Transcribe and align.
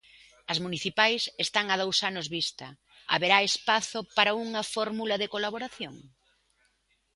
As 0.51 0.61
municipais 0.65 1.21
están 1.45 1.65
a 1.69 1.75
dous 1.83 1.97
anos 2.09 2.27
vista, 2.37 2.67
haberá 3.13 3.37
espazo 3.49 3.99
para 4.17 4.35
unha 4.45 4.63
fórmula 4.75 5.15
de 5.21 5.31
colaboración? 5.33 5.95